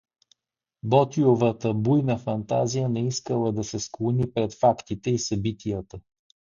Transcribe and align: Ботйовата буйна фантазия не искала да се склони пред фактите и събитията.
Ботйовата 0.83 1.73
буйна 1.73 2.17
фантазия 2.17 2.89
не 2.89 3.05
искала 3.07 3.51
да 3.53 3.63
се 3.71 3.79
склони 3.79 4.33
пред 4.33 4.53
фактите 4.53 5.09
и 5.11 5.19
събитията. 5.29 5.99